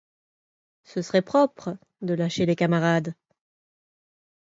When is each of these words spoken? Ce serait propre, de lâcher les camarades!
Ce 0.83 1.03
serait 1.03 1.21
propre, 1.21 1.77
de 2.01 2.15
lâcher 2.15 2.47
les 2.47 2.55
camarades! 2.55 3.13